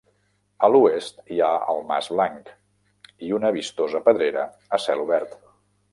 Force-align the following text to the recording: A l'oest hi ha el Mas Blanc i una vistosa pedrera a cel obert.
A 0.67 0.67
l'oest 0.75 1.19
hi 1.35 1.37
ha 1.41 1.49
el 1.73 1.83
Mas 1.91 2.09
Blanc 2.15 2.49
i 3.29 3.33
una 3.41 3.55
vistosa 3.59 4.03
pedrera 4.09 4.51
a 4.79 4.85
cel 4.87 5.05
obert. 5.09 5.37